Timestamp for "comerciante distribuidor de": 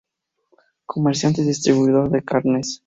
0.87-2.23